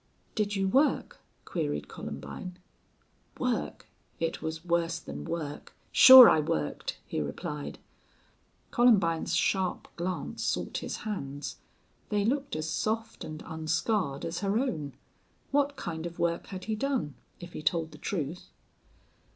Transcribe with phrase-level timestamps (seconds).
[0.33, 2.57] "Did you work?" queried Columbine.
[3.37, 3.85] "Work!
[4.19, 5.75] It was worse than work....
[5.91, 7.77] Sure I worked," he replied.
[8.71, 11.57] Columbine's sharp glance sought his hands.
[12.09, 14.93] They looked as soft and unscarred as her own.
[15.51, 18.49] What kind of work had he done, if he told the truth?